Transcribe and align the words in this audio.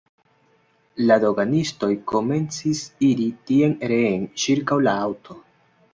La 1.09 1.17
doganistoj 1.23 1.91
komencis 2.13 2.83
iri 3.11 3.29
tien-reen 3.51 4.29
ĉirkaŭ 4.45 4.83
la 4.89 4.97
aŭto. 5.07 5.39